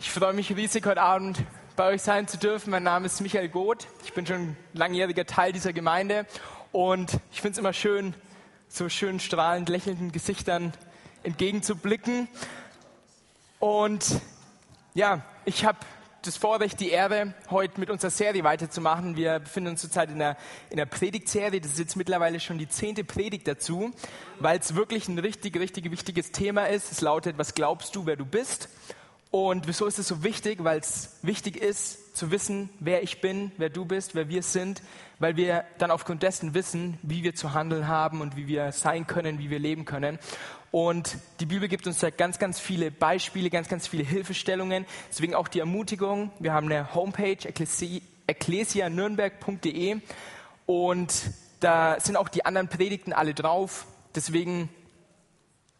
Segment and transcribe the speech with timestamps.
[0.00, 1.42] Ich freue mich riesig, heute Abend
[1.74, 2.70] bei euch sein zu dürfen.
[2.70, 3.88] Mein Name ist Michael Goth.
[4.04, 6.24] Ich bin schon langjähriger Teil dieser Gemeinde
[6.70, 8.14] und ich finde es immer schön,
[8.68, 10.72] so schön strahlend lächelnden Gesichtern
[11.24, 12.28] entgegenzublicken.
[13.58, 14.20] Und
[14.94, 15.78] ja, ich habe
[16.22, 19.16] das Vorrecht, die Ehre, heute mit unserer Serie weiterzumachen.
[19.16, 20.36] Wir befinden uns zurzeit in der,
[20.70, 21.60] in der Predigtserie.
[21.60, 23.90] Das ist jetzt mittlerweile schon die zehnte Predigt dazu,
[24.38, 26.92] weil es wirklich ein richtig, richtig wichtiges Thema ist.
[26.92, 28.68] Es lautet, was glaubst du, wer du bist?
[29.30, 30.64] Und wieso ist es so wichtig?
[30.64, 34.82] Weil es wichtig ist zu wissen, wer ich bin, wer du bist, wer wir sind,
[35.18, 39.06] weil wir dann aufgrund dessen wissen, wie wir zu handeln haben und wie wir sein
[39.06, 40.18] können, wie wir leben können.
[40.70, 44.86] Und die Bibel gibt uns da ganz, ganz viele Beispiele, ganz, ganz viele Hilfestellungen.
[45.10, 46.30] Deswegen auch die Ermutigung.
[46.38, 47.38] Wir haben eine Homepage,
[48.26, 50.00] ecclesianürnberg.de
[50.66, 53.86] und da sind auch die anderen Predigten alle drauf.
[54.14, 54.68] Deswegen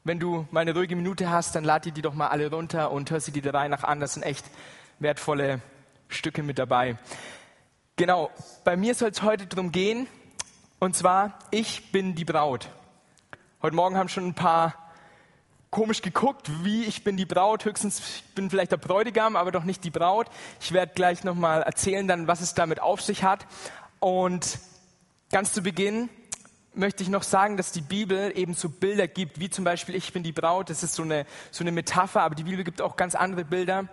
[0.08, 2.92] wenn du mal eine ruhige Minute hast, dann lad dir die doch mal alle runter
[2.92, 4.00] und hör sie dir der Reihe nach an.
[4.00, 4.46] Das sind echt
[5.00, 5.60] wertvolle
[6.08, 6.96] Stücke mit dabei.
[7.96, 8.30] Genau,
[8.64, 10.06] bei mir soll es heute darum gehen,
[10.78, 12.70] und zwar, ich bin die Braut.
[13.60, 14.72] Heute Morgen haben schon ein paar
[15.68, 17.66] komisch geguckt, wie ich bin die Braut.
[17.66, 20.28] Höchstens, ich bin vielleicht der Bräutigam, aber doch nicht die Braut.
[20.58, 23.46] Ich werde gleich nochmal erzählen, dann, was es damit auf sich hat.
[24.00, 24.58] Und
[25.30, 26.08] ganz zu Beginn
[26.78, 30.12] möchte ich noch sagen, dass die Bibel eben so Bilder gibt, wie zum Beispiel Ich
[30.12, 32.96] bin die Braut, das ist so eine, so eine Metapher, aber die Bibel gibt auch
[32.96, 33.88] ganz andere Bilder,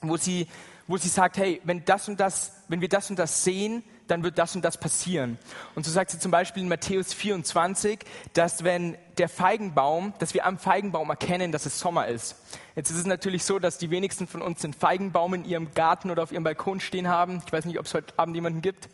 [0.00, 0.48] wo sie,
[0.86, 4.22] wo sie sagt, hey, wenn das und das, wenn wir das und das sehen, dann
[4.22, 5.38] wird das und das passieren.
[5.74, 8.00] Und so sagt sie zum Beispiel in Matthäus 24,
[8.34, 12.36] dass wenn der Feigenbaum, dass wir am Feigenbaum erkennen, dass es Sommer ist.
[12.76, 16.10] Jetzt ist es natürlich so, dass die wenigsten von uns den Feigenbaum in ihrem Garten
[16.10, 17.42] oder auf ihrem Balkon stehen haben.
[17.46, 18.88] Ich weiß nicht, ob es heute Abend jemanden gibt.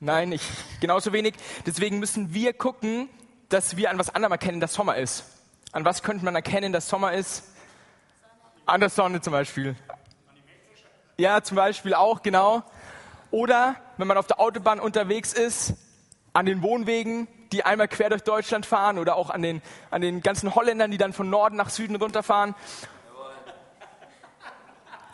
[0.00, 0.42] Nein, ich
[0.80, 1.34] genauso wenig.
[1.66, 3.08] Deswegen müssen wir gucken,
[3.48, 5.24] dass wir an was anderem erkennen, dass Sommer ist.
[5.72, 7.44] An was könnte man erkennen, dass Sommer ist?
[8.64, 9.76] An der Sonne zum Beispiel.
[11.16, 12.62] Ja, zum Beispiel auch, genau.
[13.30, 15.74] Oder wenn man auf der Autobahn unterwegs ist,
[16.32, 20.20] an den Wohnwegen, die einmal quer durch Deutschland fahren oder auch an den, an den
[20.20, 22.54] ganzen Holländern, die dann von Norden nach Süden runterfahren.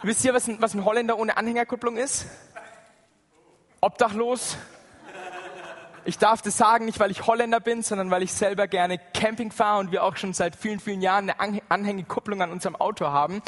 [0.03, 2.27] Wisst ihr, was ein, was ein Holländer ohne Anhängerkupplung ist?
[3.81, 4.59] Obdachlos.
[6.07, 9.51] Ich darf das sagen, nicht weil ich Holländer bin, sondern weil ich selber gerne Camping
[9.51, 13.41] fahre und wir auch schon seit vielen, vielen Jahren eine Anhängekupplung an unserem Auto haben.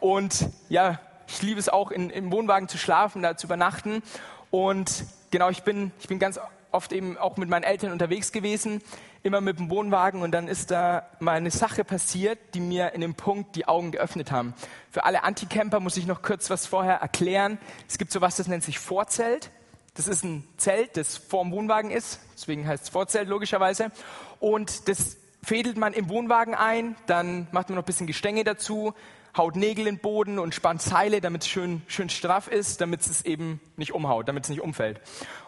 [0.00, 4.02] Und ja, ich liebe es auch, in, im Wohnwagen zu schlafen, da zu übernachten.
[4.50, 6.40] Und genau, ich bin, ich bin ganz
[6.72, 8.82] oft eben auch mit meinen Eltern unterwegs gewesen,
[9.22, 13.02] immer mit dem Wohnwagen und dann ist da mal eine Sache passiert, die mir in
[13.02, 14.54] dem Punkt die Augen geöffnet haben.
[14.90, 17.58] Für alle Anticamper muss ich noch kurz was vorher erklären.
[17.88, 19.50] Es gibt sowas, das nennt sich Vorzelt.
[19.94, 23.90] Das ist ein Zelt, das vorm Wohnwagen ist, deswegen heißt es Vorzelt logischerweise.
[24.38, 28.94] Und das fädelt man im Wohnwagen ein, dann macht man noch ein bisschen Gestänge dazu,
[29.36, 33.00] haut Nägel in den Boden und spannt Seile, damit es schön, schön straff ist, damit
[33.02, 35.00] es eben nicht umhaut, damit es nicht umfällt.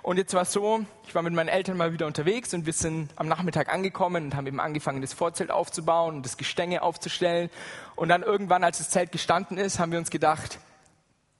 [0.02, 2.72] Und jetzt war es so, ich war mit meinen Eltern mal wieder unterwegs und wir
[2.72, 7.50] sind am Nachmittag angekommen und haben eben angefangen, das Vorzelt aufzubauen und das Gestänge aufzustellen.
[7.96, 10.58] Und dann irgendwann, als das Zelt gestanden ist, haben wir uns gedacht,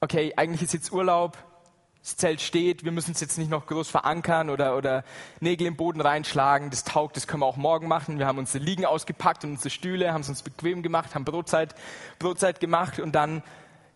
[0.00, 1.38] okay, eigentlich ist jetzt Urlaub,
[2.02, 5.04] das Zelt steht, wir müssen es jetzt nicht noch groß verankern oder, oder
[5.38, 8.18] Nägel im Boden reinschlagen, das taugt, das können wir auch morgen machen.
[8.18, 11.76] Wir haben unsere Liegen ausgepackt und unsere Stühle, haben es uns bequem gemacht, haben Brotzeit,
[12.18, 13.44] Brotzeit gemacht und dann,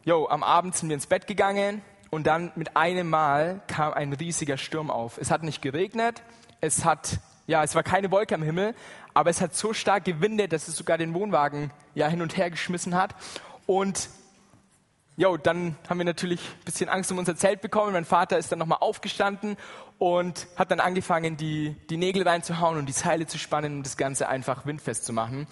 [0.05, 4.13] jo, am Abend sind wir ins Bett gegangen und dann mit einem Mal kam ein
[4.13, 5.19] riesiger Sturm auf.
[5.19, 6.23] Es hat nicht geregnet,
[6.61, 7.19] es hat,
[7.49, 8.77] ja, es war keine Wolke am Himmel,
[9.15, 12.51] aber es hat so stark gewindet, dass es sogar den Wohnwagen ja hin und her
[12.51, 13.17] geschmissen hat
[13.67, 14.11] und
[15.19, 17.95] Jo, dann haben wir natürlich ein bisschen Angst um unser Zelt bekommen.
[17.95, 19.57] Mein Vater ist dann nochmal aufgestanden
[19.97, 23.97] und hat dann angefangen, die, die Nägel reinzuhauen und die Seile zu spannen und das
[23.97, 25.47] Ganze einfach windfest zu machen.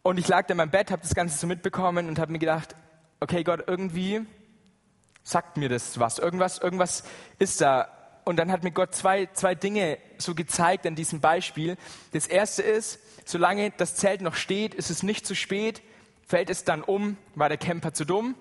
[0.00, 2.38] Und ich lag da in meinem Bett, habe das Ganze so mitbekommen und habe mir
[2.38, 2.74] gedacht,
[3.20, 4.22] okay Gott, irgendwie
[5.22, 6.18] sagt mir das was.
[6.18, 7.04] Irgendwas, irgendwas
[7.38, 7.86] ist da.
[8.24, 11.76] Und dann hat mir Gott zwei, zwei Dinge so gezeigt an diesem Beispiel.
[12.12, 15.82] Das erste ist, solange das Zelt noch steht, ist es nicht zu spät,
[16.30, 18.36] fällt es dann um, war der Camper zu dumm.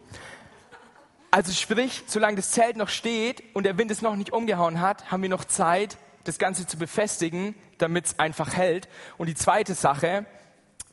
[1.31, 5.11] Also sprich, solange das Zelt noch steht und der Wind es noch nicht umgehauen hat,
[5.11, 8.87] haben wir noch Zeit, das Ganze zu befestigen, damit es einfach hält.
[9.17, 10.27] Und die zweite Sache,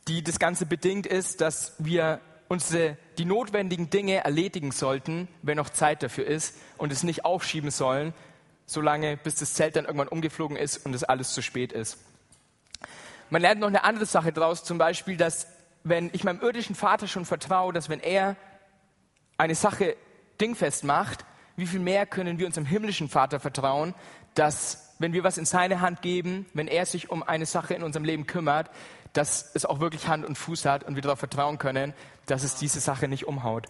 [0.07, 5.69] die das Ganze bedingt, ist, dass wir unsere, die notwendigen Dinge erledigen sollten, wenn noch
[5.69, 8.13] Zeit dafür ist und es nicht aufschieben sollen,
[8.65, 11.99] solange bis das Zelt dann irgendwann umgeflogen ist und es alles zu spät ist.
[13.29, 17.07] Man lernt noch eine andere Sache daraus, zum Beispiel, dass wenn ich meinem irdischen Vater
[17.07, 18.35] schon vertraue, dass wenn er
[19.37, 19.95] eine Sache
[20.41, 21.25] dingfest macht,
[21.55, 23.93] wie viel mehr können wir unserem himmlischen Vater vertrauen,
[24.35, 27.83] dass wenn wir was in seine Hand geben, wenn er sich um eine Sache in
[27.83, 28.69] unserem Leben kümmert,
[29.13, 31.93] dass es auch wirklich Hand und Fuß hat und wir darauf vertrauen können,
[32.25, 33.67] dass es diese Sache nicht umhaut.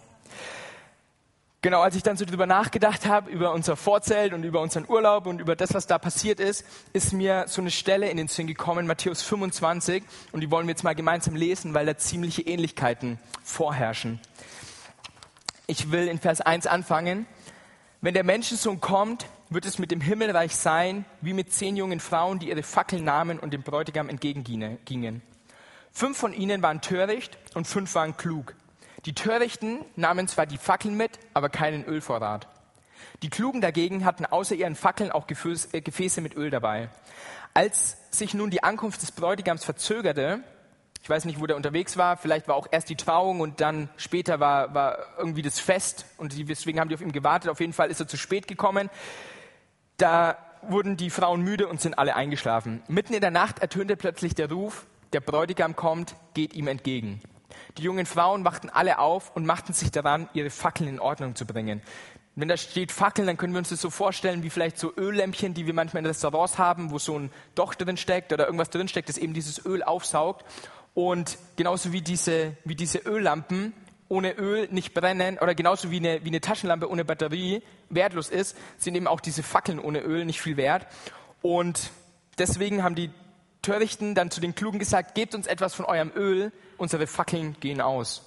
[1.60, 5.26] Genau, als ich dann so drüber nachgedacht habe, über unser Vorzelt und über unseren Urlaub
[5.26, 8.46] und über das, was da passiert ist, ist mir so eine Stelle in den Sinn
[8.46, 13.18] gekommen, Matthäus 25, und die wollen wir jetzt mal gemeinsam lesen, weil da ziemliche Ähnlichkeiten
[13.42, 14.20] vorherrschen.
[15.66, 17.26] Ich will in Vers 1 anfangen.
[18.02, 22.38] Wenn der Menschensohn kommt, wird es mit dem Himmelreich sein, wie mit zehn jungen Frauen,
[22.38, 25.22] die ihre Fackeln nahmen und dem Bräutigam entgegengingen.
[25.90, 28.54] Fünf von ihnen waren töricht und fünf waren klug.
[29.08, 32.46] Die Törichten nahmen zwar die Fackeln mit, aber keinen Ölvorrat.
[33.22, 36.90] Die Klugen dagegen hatten außer ihren Fackeln auch äh, Gefäße mit Öl dabei.
[37.54, 40.40] Als sich nun die Ankunft des Bräutigams verzögerte,
[41.02, 43.88] ich weiß nicht, wo der unterwegs war, vielleicht war auch erst die Trauung und dann
[43.96, 47.50] später war, war irgendwie das Fest und deswegen haben die auf ihn gewartet.
[47.50, 48.90] Auf jeden Fall ist er zu spät gekommen.
[49.96, 52.82] Da wurden die Frauen müde und sind alle eingeschlafen.
[52.88, 54.84] Mitten in der Nacht ertönte plötzlich der Ruf,
[55.14, 57.22] der Bräutigam kommt, geht ihm entgegen.
[57.78, 61.46] Die jungen Frauen wachten alle auf und machten sich daran, ihre Fackeln in Ordnung zu
[61.46, 61.80] bringen.
[62.34, 65.54] Wenn da steht Fackeln, dann können wir uns das so vorstellen wie vielleicht so Öllämpchen,
[65.54, 68.88] die wir manchmal in Restaurants haben, wo so ein Docht drin steckt oder irgendwas drin
[68.88, 70.44] steckt, das eben dieses Öl aufsaugt.
[70.94, 73.72] Und genauso wie diese, wie diese Öllampen
[74.08, 78.56] ohne Öl nicht brennen oder genauso wie eine, wie eine Taschenlampe ohne Batterie wertlos ist,
[78.76, 80.86] sind eben auch diese Fackeln ohne Öl nicht viel wert.
[81.42, 81.90] Und
[82.38, 83.10] deswegen haben die
[83.68, 87.82] Törichten dann zu den Klugen gesagt, gebt uns etwas von eurem Öl, unsere Fackeln gehen
[87.82, 88.22] aus.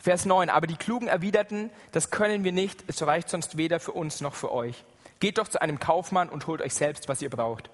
[0.00, 3.92] Vers 9, aber die Klugen erwiderten, das können wir nicht, es reicht sonst weder für
[3.92, 4.84] uns noch für euch.
[5.20, 7.70] Geht doch zu einem Kaufmann und holt euch selbst, was ihr braucht.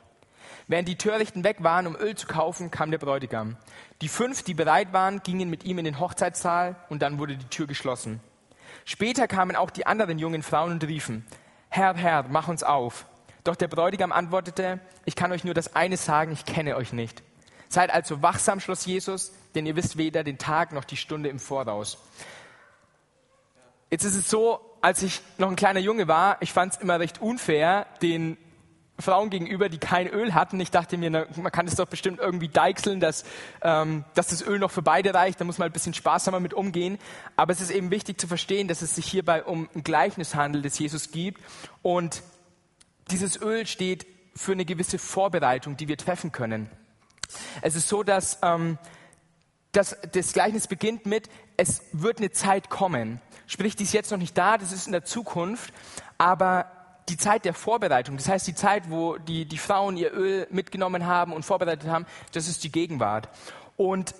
[0.69, 3.57] Während die Törichten weg waren, um Öl zu kaufen, kam der Bräutigam.
[4.03, 7.49] Die fünf, die bereit waren, gingen mit ihm in den Hochzeitssaal und dann wurde die
[7.49, 8.21] Tür geschlossen.
[8.85, 11.25] Später kamen auch die anderen jungen Frauen und riefen,
[11.71, 13.07] Herr, Herr, mach uns auf.
[13.45, 17.23] Doch der Bräutigam antwortete, ich kann euch nur das eine sagen, ich kenne euch nicht.
[17.69, 21.39] Seid also wachsam, schloss Jesus, denn ihr wisst weder den Tag noch die Stunde im
[21.39, 21.99] Voraus.
[23.91, 26.99] Jetzt ist es so, als ich noch ein kleiner Junge war, ich fand es immer
[26.99, 28.39] recht unfair, den
[28.99, 30.61] Frauen gegenüber, die kein Öl hatten.
[30.61, 33.25] Ich dachte mir, na, man kann das doch bestimmt irgendwie deichseln, dass,
[33.61, 35.41] ähm, dass das Öl noch für beide reicht.
[35.41, 36.99] Da muss man ein bisschen sparsamer mit umgehen.
[37.35, 40.65] Aber es ist eben wichtig zu verstehen, dass es sich hierbei um ein Gleichnis handelt,
[40.65, 41.43] das Jesus gibt.
[41.83, 42.23] Und
[43.11, 46.69] dieses Öl steht für eine gewisse Vorbereitung, die wir treffen können.
[47.63, 48.79] Es ist so, dass, ähm,
[49.73, 53.21] dass das Gleichnis beginnt mit, es wird eine Zeit kommen.
[53.47, 55.73] Sprich, die ist jetzt noch nicht da, das ist in der Zukunft,
[56.19, 56.71] aber
[57.09, 61.07] die Zeit der Vorbereitung, das heißt die Zeit, wo die, die Frauen ihr Öl mitgenommen
[61.07, 63.29] haben und vorbereitet haben, das ist die Gegenwart.
[63.77, 64.15] Und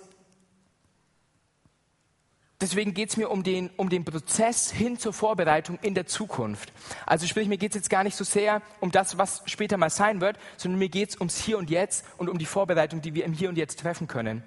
[2.65, 6.73] deswegen geht es mir um den, um den Prozess hin zur Vorbereitung in der Zukunft.
[7.05, 9.89] Also sprich, mir geht es jetzt gar nicht so sehr um das, was später mal
[9.89, 13.13] sein wird, sondern mir geht es ums Hier und Jetzt und um die Vorbereitung, die
[13.13, 14.43] wir im Hier und Jetzt treffen können.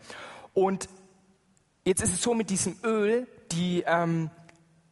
[0.52, 0.88] Und
[1.84, 4.30] jetzt ist es so mit diesem Öl, die, ähm,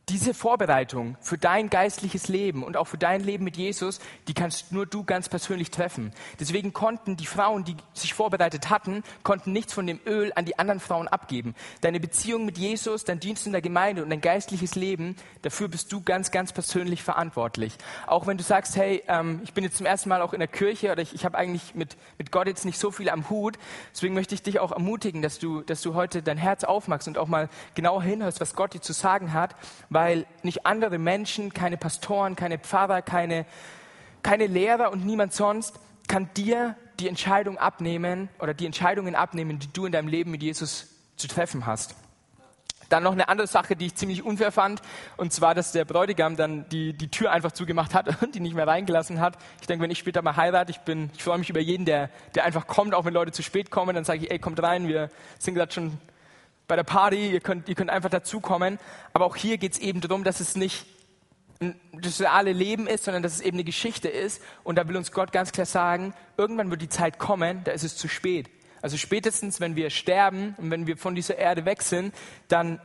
[0.08, 3.98] diese Vorbereitung für dein geistliches Leben und auch für dein Leben mit Jesus,
[4.28, 6.12] die kannst nur du ganz persönlich treffen.
[6.38, 10.60] Deswegen konnten die Frauen, die sich vorbereitet hatten, konnten nichts von dem Öl an die
[10.60, 11.56] anderen Frauen abgeben.
[11.80, 15.90] Deine Beziehung mit Jesus, dein Dienst in der Gemeinde und dein geistliches Leben, dafür bist
[15.92, 17.76] du ganz, ganz persönlich verantwortlich.
[18.06, 20.46] Auch wenn du sagst, hey, ähm, ich bin jetzt zum ersten Mal auch in der
[20.46, 23.58] Kirche oder ich, ich habe eigentlich mit, mit Gott jetzt nicht so viel am Hut,
[23.92, 27.18] deswegen möchte ich dich auch ermutigen, dass du, dass du heute dein Herz aufmachst und
[27.18, 29.56] auch mal genau hinhörst, was Gott dir zu sagen hat,
[29.96, 33.46] weil nicht andere Menschen, keine Pastoren, keine Pfarrer, keine,
[34.22, 39.72] keine Lehrer und niemand sonst kann dir die Entscheidung abnehmen oder die Entscheidungen abnehmen, die
[39.72, 41.94] du in deinem Leben mit Jesus zu treffen hast.
[42.90, 44.82] Dann noch eine andere Sache, die ich ziemlich unfair fand,
[45.16, 48.54] und zwar, dass der Bräutigam dann die, die Tür einfach zugemacht hat und die nicht
[48.54, 49.38] mehr reingelassen hat.
[49.62, 52.10] Ich denke, wenn ich später mal heirate, ich bin, ich freue mich über jeden, der,
[52.34, 54.88] der einfach kommt, auch wenn Leute zu spät kommen, dann sage ich, ey, kommt rein,
[54.88, 55.96] wir sind gerade schon
[56.68, 58.78] bei der Party, ihr könnt, ihr könnt einfach dazukommen.
[59.12, 60.86] Aber auch hier geht es eben darum, dass es nicht
[61.92, 64.42] das reale Leben ist, sondern dass es eben eine Geschichte ist.
[64.64, 67.84] Und da will uns Gott ganz klar sagen, irgendwann wird die Zeit kommen, da ist
[67.84, 68.50] es zu spät.
[68.82, 72.14] Also spätestens, wenn wir sterben und wenn wir von dieser Erde weg sind,
[72.48, 72.80] dann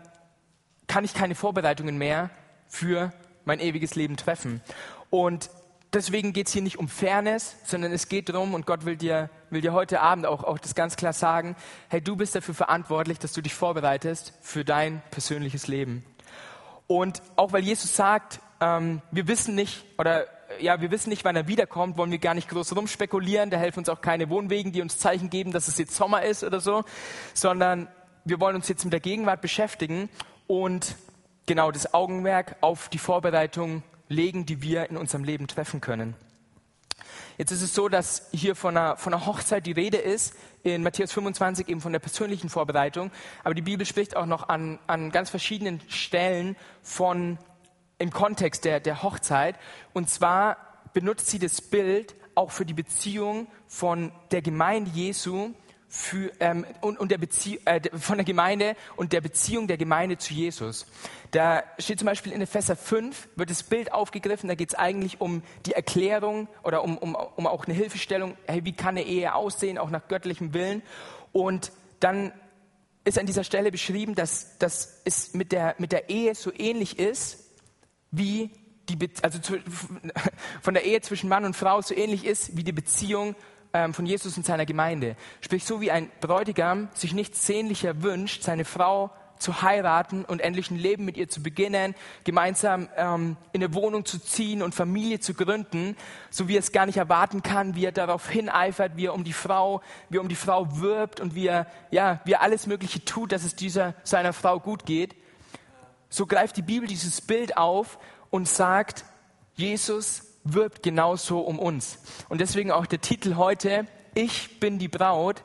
[0.87, 2.29] kann ich keine Vorbereitungen mehr
[2.67, 3.13] für
[3.45, 4.61] mein ewiges Leben treffen.
[5.09, 5.49] Und
[5.93, 9.29] deswegen geht es hier nicht um Fairness, sondern es geht darum, und Gott will dir,
[9.49, 11.55] will dir heute Abend auch, auch das ganz klar sagen,
[11.89, 16.05] hey, du bist dafür verantwortlich, dass du dich vorbereitest für dein persönliches Leben.
[16.87, 20.25] Und auch weil Jesus sagt, ähm, wir wissen nicht, oder
[20.59, 23.79] ja, wir wissen nicht, wann er wiederkommt, wollen wir gar nicht groß rumspekulieren, da helfen
[23.79, 26.83] uns auch keine Wohnwegen, die uns Zeichen geben, dass es jetzt Sommer ist oder so,
[27.33, 27.87] sondern
[28.25, 30.09] wir wollen uns jetzt mit der Gegenwart beschäftigen
[30.47, 30.95] und
[31.45, 36.15] genau das Augenmerk auf die Vorbereitung legen, die wir in unserem Leben treffen können.
[37.37, 40.83] Jetzt ist es so, dass hier von einer, von einer Hochzeit die Rede ist, in
[40.83, 43.09] Matthäus 25 eben von der persönlichen Vorbereitung,
[43.43, 47.39] aber die Bibel spricht auch noch an, an ganz verschiedenen Stellen von
[47.97, 49.55] im Kontext der, der Hochzeit.
[49.93, 50.57] Und zwar
[50.93, 55.53] benutzt sie das Bild auch für die Beziehung von der Gemeinde Jesu
[55.93, 60.17] für, ähm, und, und der Bezie äh, von der Gemeinde und der Beziehung der Gemeinde
[60.17, 60.85] zu Jesus.
[61.31, 65.19] Da steht zum Beispiel in Epheser 5, wird das Bild aufgegriffen, da geht es eigentlich
[65.19, 69.35] um die Erklärung oder um, um, um auch eine Hilfestellung, hey, wie kann eine Ehe
[69.35, 70.81] aussehen, auch nach göttlichem Willen.
[71.33, 72.31] Und dann
[73.03, 76.99] ist an dieser Stelle beschrieben, dass, dass es mit der, mit der Ehe so ähnlich
[76.99, 77.49] ist,
[78.11, 78.49] wie
[78.87, 79.57] die, Be also zu,
[80.61, 83.35] von der Ehe zwischen Mann und Frau so ähnlich ist, wie die Beziehung
[83.73, 85.15] ähm, von Jesus und seiner Gemeinde.
[85.41, 89.11] Sprich, so wie ein Bräutigam sich nichts sehnlicher wünscht, seine Frau
[89.41, 94.05] zu heiraten und endlich ein Leben mit ihr zu beginnen, gemeinsam ähm, in eine Wohnung
[94.05, 95.97] zu ziehen und Familie zu gründen,
[96.29, 99.23] so wie er es gar nicht erwarten kann, wie er darauf hineifert, wie er um
[99.23, 102.67] die Frau, wie er um die Frau wirbt und wie er, ja, wie er alles
[102.67, 105.15] Mögliche tut, dass es dieser seiner Frau gut geht.
[106.09, 107.97] So greift die Bibel dieses Bild auf
[108.29, 109.05] und sagt,
[109.55, 111.99] Jesus wirbt genauso um uns.
[112.29, 115.43] Und deswegen auch der Titel heute, ich bin die Braut,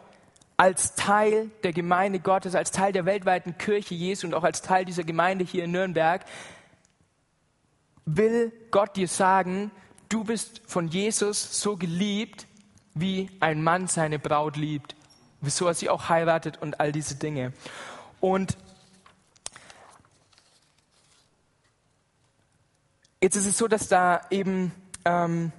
[0.57, 4.85] als Teil der Gemeinde Gottes, als Teil der weltweiten Kirche Jesu und auch als Teil
[4.85, 6.25] dieser Gemeinde hier in Nürnberg,
[8.07, 9.71] will Gott dir sagen,
[10.09, 12.47] du bist von Jesus so geliebt,
[12.95, 14.97] wie ein Mann seine Braut liebt,
[15.43, 17.53] wieso er sie auch heiratet und all diese Dinge.
[18.21, 18.57] Und
[23.21, 24.73] jetzt ist es so, dass da eben
[25.07, 25.53] ähm,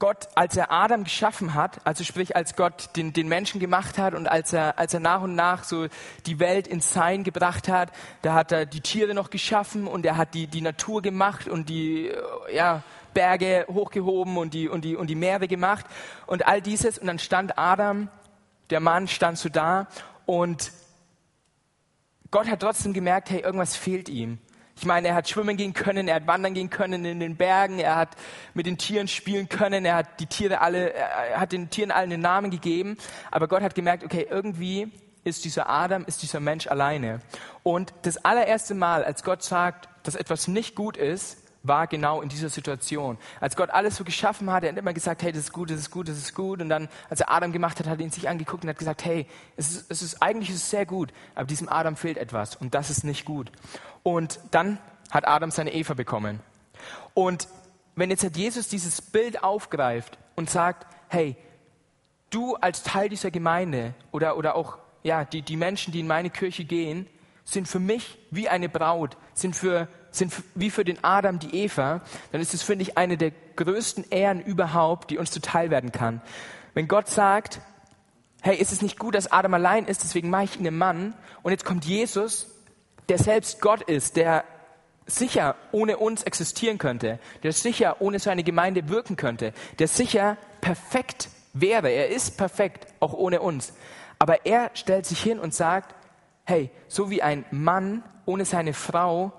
[0.00, 4.14] Gott, als er Adam geschaffen hat, also sprich, als Gott den, den Menschen gemacht hat
[4.14, 5.88] und als er, als er nach und nach so
[6.26, 7.90] die Welt ins Sein gebracht hat,
[8.22, 11.68] da hat er die Tiere noch geschaffen und er hat die, die Natur gemacht und
[11.68, 12.12] die,
[12.52, 15.86] ja, Berge hochgehoben und die, und die, und die Meere gemacht
[16.26, 16.98] und all dieses.
[16.98, 18.08] Und dann stand Adam,
[18.70, 19.88] der Mann stand so da
[20.26, 20.70] und
[22.30, 24.38] Gott hat trotzdem gemerkt, hey, irgendwas fehlt ihm.
[24.78, 27.80] Ich meine, er hat schwimmen gehen können, er hat wandern gehen können in den Bergen,
[27.80, 28.10] er hat
[28.54, 32.12] mit den Tieren spielen können, er hat die Tiere alle, er hat den Tieren allen
[32.12, 32.96] einen Namen gegeben.
[33.32, 34.92] Aber Gott hat gemerkt, okay, irgendwie
[35.24, 37.20] ist dieser Adam, ist dieser Mensch alleine.
[37.64, 42.28] Und das allererste Mal, als Gott sagt, dass etwas nicht gut ist, war genau in
[42.28, 43.18] dieser Situation.
[43.40, 45.78] Als Gott alles so geschaffen hat, er hat immer gesagt, hey, das ist gut, das
[45.78, 46.60] ist gut, das ist gut.
[46.60, 49.04] Und dann, als er Adam gemacht hat, hat er ihn sich angeguckt und hat gesagt,
[49.04, 52.56] hey, es ist, es ist eigentlich ist es sehr gut, aber diesem Adam fehlt etwas
[52.56, 53.50] und das ist nicht gut.
[54.02, 54.78] Und dann
[55.10, 56.40] hat Adam seine Eva bekommen.
[57.14, 57.48] Und
[57.96, 61.36] wenn jetzt Jesus dieses Bild aufgreift und sagt, hey,
[62.30, 66.30] du als Teil dieser Gemeinde oder, oder auch ja, die, die Menschen, die in meine
[66.30, 67.06] Kirche gehen,
[67.44, 69.88] sind für mich wie eine Braut, sind, für,
[70.18, 74.06] sind wie für den Adam die Eva, dann ist es, finde ich, eine der größten
[74.10, 76.20] Ehren überhaupt, die uns zuteil werden kann.
[76.74, 77.60] Wenn Gott sagt,
[78.42, 81.14] hey, ist es nicht gut, dass Adam allein ist, deswegen mache ich ihn einen Mann,
[81.42, 82.48] und jetzt kommt Jesus
[83.08, 84.44] der selbst Gott ist, der
[85.06, 91.30] sicher ohne uns existieren könnte, der sicher ohne seine Gemeinde wirken könnte, der sicher perfekt
[91.54, 91.88] wäre.
[91.88, 93.72] Er ist perfekt, auch ohne uns.
[94.18, 95.94] Aber er stellt sich hin und sagt,
[96.44, 99.32] hey, so wie ein Mann ohne seine Frau,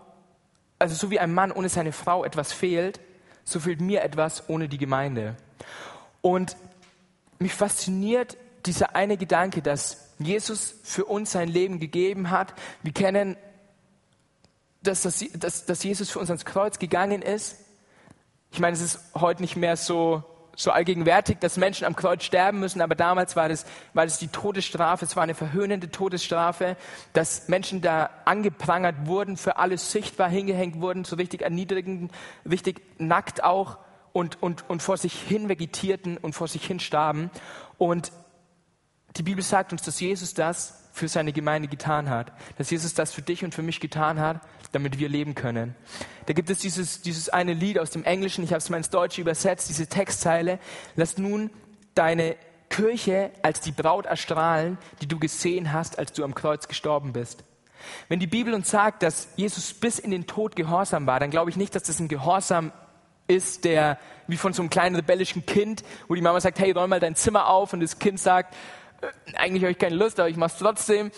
[0.80, 3.00] also so wie ein Mann ohne seine Frau etwas fehlt,
[3.44, 5.36] so fehlt mir etwas ohne die Gemeinde.
[6.22, 6.56] Und
[7.38, 12.54] mich fasziniert dieser eine Gedanke, dass Jesus für uns sein Leben gegeben hat.
[12.84, 13.38] Wir kennen
[14.82, 17.58] dass, dass, dass, dass Jesus für uns ans Kreuz gegangen ist.
[18.52, 20.24] Ich meine, es ist heute nicht mehr so,
[20.60, 24.28] so allgegenwärtig, dass Menschen am Kreuz sterben müssen, aber damals war das, war das die
[24.28, 26.76] Todesstrafe, es war eine verhöhnende Todesstrafe,
[27.14, 32.12] dass Menschen da angeprangert wurden, für alles sichtbar hingehängt wurden, so richtig erniedrigend,
[32.50, 33.78] richtig nackt auch
[34.12, 37.32] und, und, und vor sich hin vegetierten und vor sich hin starben.
[37.78, 38.12] Und
[39.16, 42.32] die Bibel sagt uns, dass Jesus das für seine Gemeinde getan hat.
[42.58, 44.42] Dass Jesus das für dich und für mich getan hat,
[44.72, 45.76] damit wir leben können.
[46.28, 48.92] Da gibt es dieses, dieses eine Lied aus dem Englischen, ich habe es mal ins
[48.92, 50.60] Deutsche übersetzt, diese Textzeile.
[50.96, 51.50] Lass nun
[51.96, 52.36] deine
[52.70, 57.44] Kirche als die Braut erstrahlen, die du gesehen hast, als du am Kreuz gestorben bist.
[58.10, 61.50] Wenn die Bibel uns sagt, dass Jesus bis in den Tod gehorsam war, dann glaube
[61.50, 62.72] ich nicht, dass das ein Gehorsam
[63.28, 66.90] ist, der wie von so einem kleinen rebellischen Kind, wo die Mama sagt, hey, räum
[66.90, 68.56] mal dein Zimmer auf und das Kind sagt,
[69.36, 71.12] eigentlich habe ich keine Lust, aber ich mache es trotzdem.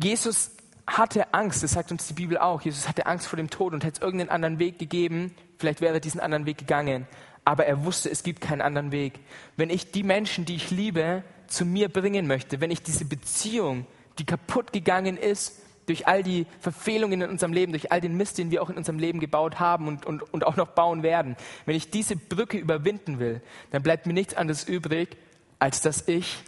[0.00, 0.50] Jesus
[0.86, 2.62] hatte Angst, das sagt uns die Bibel auch.
[2.62, 5.34] Jesus hatte Angst vor dem Tod und hätte es irgendeinen anderen Weg gegeben.
[5.58, 7.06] Vielleicht wäre er diesen anderen Weg gegangen.
[7.44, 9.20] Aber er wusste, es gibt keinen anderen Weg.
[9.56, 13.86] Wenn ich die Menschen, die ich liebe, zu mir bringen möchte, wenn ich diese Beziehung,
[14.18, 18.38] die kaputt gegangen ist, durch all die Verfehlungen in unserem Leben, durch all den Mist,
[18.38, 21.36] den wir auch in unserem Leben gebaut haben und, und, und auch noch bauen werden,
[21.66, 25.16] wenn ich diese Brücke überwinden will, dann bleibt mir nichts anderes übrig,
[25.64, 26.44] als dass ich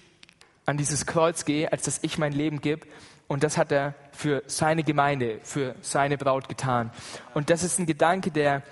[0.67, 2.87] an dieses Kreuz gehe, als dass ich mein Leben gebe
[3.29, 6.91] Und das hat er für seine Gemeinde, für seine Braut getan.
[7.33, 8.63] Und das ist ein Gedanke, der,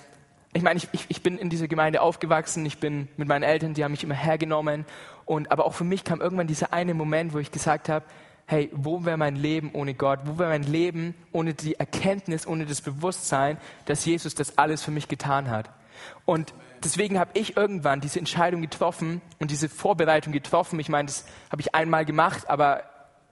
[0.53, 3.73] ich meine, ich, ich, ich bin in dieser Gemeinde aufgewachsen, ich bin mit meinen Eltern,
[3.73, 4.85] die haben mich immer hergenommen.
[5.25, 8.05] Und, aber auch für mich kam irgendwann dieser eine Moment, wo ich gesagt habe,
[8.45, 10.21] hey, wo wäre mein Leben ohne Gott?
[10.25, 14.91] Wo wäre mein Leben ohne die Erkenntnis, ohne das Bewusstsein, dass Jesus das alles für
[14.91, 15.71] mich getan hat?
[16.27, 16.53] Und
[16.85, 20.79] deswegen habe ich irgendwann diese Entscheidung getroffen und diese Vorbereitung getroffen.
[20.81, 22.85] Ich meine, das habe ich einmal gemacht, aber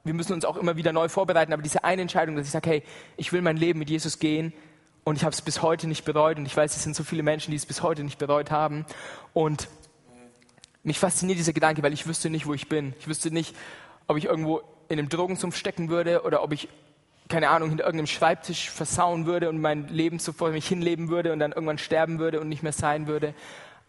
[0.05, 1.53] wir müssen uns auch immer wieder neu vorbereiten.
[1.53, 2.83] Aber diese eine Entscheidung, dass ich sage, hey,
[3.17, 4.53] ich will mein Leben mit Jesus gehen
[5.05, 7.23] und ich habe es bis heute nicht bereut und ich weiß, es sind so viele
[7.23, 8.85] Menschen, die es bis heute nicht bereut haben.
[9.33, 9.69] Und
[10.83, 12.95] mich fasziniert dieser Gedanke, weil ich wüsste nicht, wo ich bin.
[12.99, 13.55] Ich wüsste nicht,
[14.07, 16.69] ob ich irgendwo in einem Drogensumpf stecken würde oder ob ich,
[17.33, 21.33] keine Ahnung, hinter irgendeinem Schreibtisch versauen würde und mein Leben so vor mich hinleben würde
[21.33, 23.35] und dann irgendwann sterben würde und nicht mehr sein würde.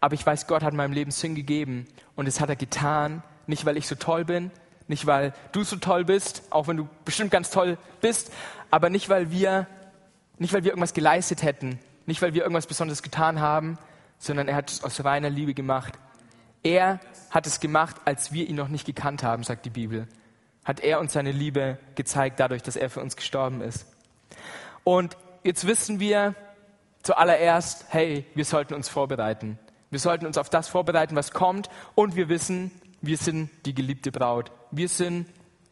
[0.00, 1.86] Aber ich weiß, Gott hat meinem Leben Sinn gegeben
[2.16, 4.50] und das hat er getan, nicht weil ich so toll bin,
[4.88, 8.32] nicht weil du so toll bist, auch wenn du bestimmt ganz toll bist,
[8.70, 9.66] aber nicht weil wir,
[10.38, 13.76] nicht weil wir irgendwas geleistet hätten, nicht weil wir irgendwas Besonderes getan haben,
[14.16, 15.98] sondern er hat es aus reiner Liebe gemacht.
[16.62, 16.98] Er
[17.28, 20.08] hat es gemacht, als wir ihn noch nicht gekannt haben, sagt die Bibel
[20.64, 23.86] hat er uns seine Liebe gezeigt, dadurch, dass er für uns gestorben ist.
[24.82, 26.34] Und jetzt wissen wir
[27.02, 29.58] zuallererst, hey, wir sollten uns vorbereiten.
[29.90, 31.68] Wir sollten uns auf das vorbereiten, was kommt.
[31.94, 34.50] Und wir wissen, wir sind die geliebte Braut.
[34.70, 35.26] Wir sind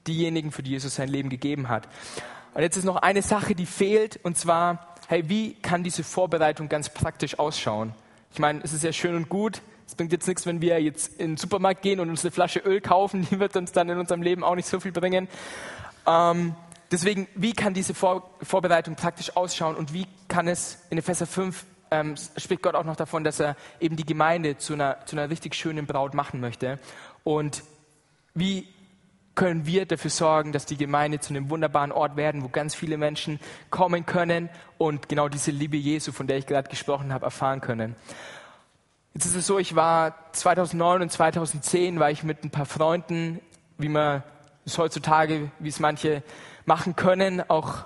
[0.07, 1.89] diejenigen, für die Jesus sein Leben gegeben hat.
[2.55, 6.69] Und jetzt ist noch eine Sache, die fehlt, und zwar, hey, wie kann diese Vorbereitung
[6.69, 7.95] ganz praktisch ausschauen?
[8.33, 11.21] Ich meine, es ist ja schön und gut, es bringt jetzt nichts, wenn wir jetzt
[11.21, 13.99] in den Supermarkt gehen und uns eine Flasche Öl kaufen, die wird uns dann in
[13.99, 15.29] unserem Leben auch nicht so viel bringen.
[16.07, 16.55] Ähm,
[16.91, 21.67] deswegen, wie kann diese Vor Vorbereitung praktisch ausschauen und wie kann es in Epheser 5
[21.91, 25.29] ähm, spricht Gott auch noch davon, dass er eben die Gemeinde zu einer, zu einer
[25.29, 26.79] richtig schönen Braut machen möchte.
[27.23, 27.63] Und
[28.33, 28.67] wie
[29.35, 32.97] können wir dafür sorgen, dass die Gemeinde zu einem wunderbaren Ort werden, wo ganz viele
[32.97, 37.61] Menschen kommen können und genau diese Liebe Jesu, von der ich gerade gesprochen habe, erfahren
[37.61, 37.95] können.
[39.15, 43.41] Jetzt ist es so, ich war 2009 und 2010 war ich mit ein paar Freunden,
[43.77, 44.23] wie man
[44.65, 46.23] es heutzutage, wie es manche
[46.65, 47.85] machen können, auch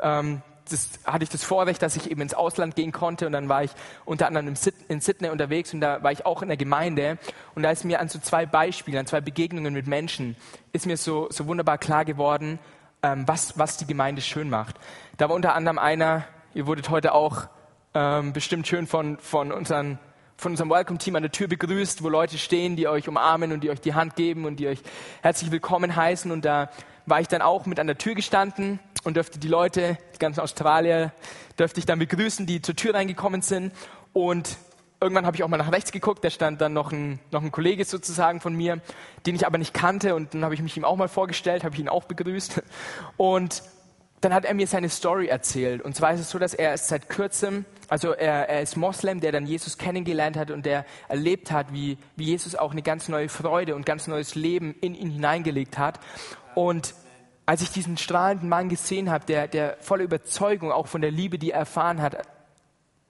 [0.00, 3.26] ähm, das, hatte ich das Vorrecht, dass ich eben ins Ausland gehen konnte.
[3.26, 3.70] Und dann war ich
[4.04, 4.54] unter anderem
[4.88, 7.18] in Sydney unterwegs und da war ich auch in der Gemeinde.
[7.54, 10.34] Und da ist mir an so zwei Beispielen, an zwei Begegnungen mit Menschen,
[10.72, 12.58] ist mir so, so wunderbar klar geworden,
[13.04, 14.74] ähm, was, was die Gemeinde schön macht.
[15.18, 17.46] Da war unter anderem einer, ihr wurdet heute auch
[17.92, 20.00] ähm, bestimmt schön von, von unseren
[20.36, 23.70] von unserem Welcome-Team an der Tür begrüßt, wo Leute stehen, die euch umarmen und die
[23.70, 24.80] euch die Hand geben und die euch
[25.22, 26.30] herzlich willkommen heißen.
[26.30, 26.70] Und da
[27.06, 30.40] war ich dann auch mit an der Tür gestanden und dürfte die Leute, die ganzen
[30.40, 31.12] Australier,
[31.58, 33.72] dürfte ich dann begrüßen, die zur Tür reingekommen sind.
[34.12, 34.56] Und
[35.00, 37.52] irgendwann habe ich auch mal nach rechts geguckt, da stand dann noch ein, noch ein
[37.52, 38.80] Kollege sozusagen von mir,
[39.26, 40.14] den ich aber nicht kannte.
[40.14, 42.62] Und dann habe ich mich ihm auch mal vorgestellt, habe ich ihn auch begrüßt.
[43.16, 43.62] Und
[44.24, 45.82] dann hat er mir seine Story erzählt.
[45.82, 49.20] Und zwar ist es so, dass er ist seit kurzem, also er, er ist Moslem,
[49.20, 53.08] der dann Jesus kennengelernt hat und der erlebt hat, wie, wie Jesus auch eine ganz
[53.08, 56.00] neue Freude und ganz neues Leben in ihn hineingelegt hat.
[56.54, 56.94] Und
[57.46, 61.38] als ich diesen strahlenden Mann gesehen habe, der, der voller Überzeugung auch von der Liebe,
[61.38, 62.16] die er erfahren hat,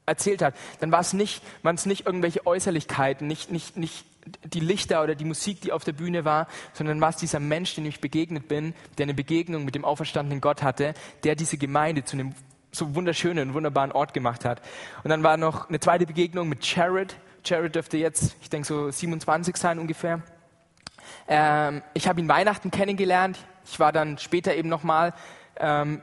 [0.07, 4.05] erzählt hat, dann war es nicht, waren es nicht irgendwelche Äußerlichkeiten, nicht, nicht, nicht
[4.45, 7.75] die Lichter oder die Musik, die auf der Bühne war, sondern war es dieser Mensch,
[7.75, 12.05] dem ich begegnet bin, der eine Begegnung mit dem auferstandenen Gott hatte, der diese Gemeinde
[12.05, 12.35] zu einem
[12.73, 14.61] so wunderschönen und wunderbaren Ort gemacht hat.
[15.05, 17.17] Und dann war noch eine zweite Begegnung mit Jared.
[17.45, 20.23] Jared dürfte jetzt, ich denke, so 27 sein ungefähr.
[21.29, 23.39] Ähm, ich habe ihn Weihnachten kennengelernt.
[23.65, 25.15] Ich war dann später eben nochmal,
[25.57, 26.03] ähm,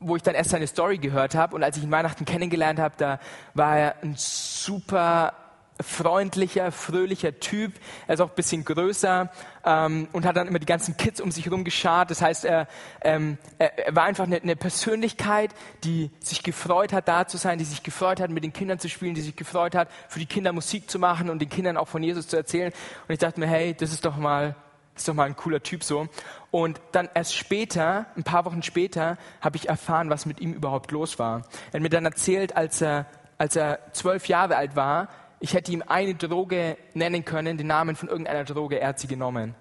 [0.00, 1.54] wo ich dann erst seine Story gehört habe.
[1.54, 3.20] Und als ich ihn Weihnachten kennengelernt habe, da
[3.54, 5.34] war er ein super
[5.82, 7.74] freundlicher, fröhlicher Typ.
[8.06, 9.30] Er ist auch ein bisschen größer
[9.64, 12.10] ähm, und hat dann immer die ganzen Kids um sich herum geschart.
[12.10, 12.66] Das heißt, er,
[13.02, 17.64] ähm, er, war einfach eine, eine, Persönlichkeit, die sich gefreut hat, da zu sein, die
[17.64, 20.52] sich gefreut hat, mit den Kindern zu spielen, die sich gefreut hat, für die Kinder
[20.52, 22.72] Musik zu machen und den Kindern auch von Jesus zu erzählen.
[23.08, 24.54] Und ich dachte mir, hey, das ist doch mal,
[25.00, 26.08] ist doch mal ein cooler Typ so.
[26.50, 30.90] Und dann erst später, ein paar Wochen später, habe ich erfahren, was mit ihm überhaupt
[30.90, 31.42] los war.
[31.68, 33.06] Er hat mir dann erzählt, als er
[33.40, 35.08] als er zwölf Jahre alt war,
[35.40, 39.06] ich hätte ihm eine Droge nennen können, den Namen von irgendeiner Droge, er hat sie
[39.06, 39.54] genommen.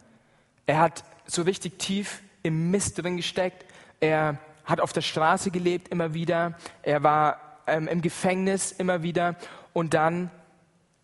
[0.66, 3.66] Er hat so richtig tief im Mist drin gesteckt.
[4.02, 6.58] Er hat auf der Straße gelebt immer wieder.
[6.84, 9.38] Er war ähm, im Gefängnis immer wieder.
[9.72, 10.30] Und dann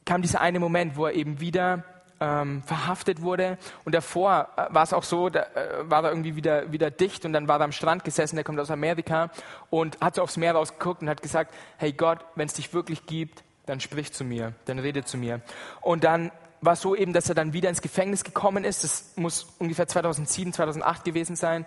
[0.04, 1.86] kam dieser eine Moment, wo er eben wieder
[2.20, 3.58] ähm, verhaftet wurde.
[3.84, 7.26] Und davor äh, war es auch so, da äh, war er irgendwie wieder, wieder dicht
[7.26, 9.32] und dann war er am Strand gesessen, der kommt aus Amerika
[9.70, 13.06] und hat so aufs Meer rausgeguckt und hat gesagt, hey Gott, wenn es dich wirklich
[13.06, 15.42] gibt, dann sprich zu mir, dann rede zu mir.
[15.82, 18.84] Und dann war so eben, dass er dann wieder ins Gefängnis gekommen ist.
[18.84, 21.66] Das muss ungefähr 2007, 2008 gewesen sein.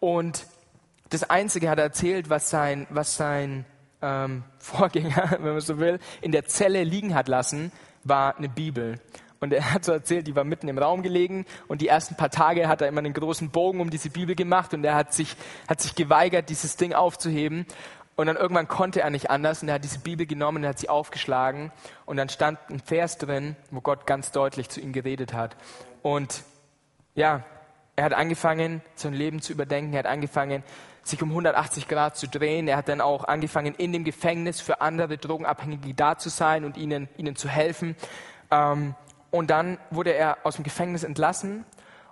[0.00, 0.46] Und
[1.10, 3.64] das Einzige hat er erzählt, was sein, was sein
[4.02, 7.72] ähm, Vorgänger, wenn man so will, in der Zelle liegen hat lassen,
[8.04, 9.00] war eine Bibel.
[9.46, 12.30] Und er hat so erzählt, die war mitten im Raum gelegen und die ersten paar
[12.30, 15.36] Tage hat er immer einen großen Bogen um diese Bibel gemacht und er hat sich,
[15.68, 17.64] hat sich geweigert, dieses Ding aufzuheben.
[18.16, 20.80] Und dann irgendwann konnte er nicht anders und er hat diese Bibel genommen und hat
[20.80, 21.70] sie aufgeschlagen
[22.06, 25.56] und dann stand ein Vers drin, wo Gott ganz deutlich zu ihm geredet hat.
[26.02, 26.42] Und
[27.14, 27.44] ja,
[27.94, 30.64] er hat angefangen, sein Leben zu überdenken, er hat angefangen,
[31.02, 32.68] sich um 180 Grad zu drehen.
[32.68, 36.76] Er hat dann auch angefangen, in dem Gefängnis für andere Drogenabhängige da zu sein und
[36.76, 37.96] ihnen, ihnen zu helfen.
[38.50, 38.94] Ähm,
[39.30, 41.64] und dann wurde er aus dem Gefängnis entlassen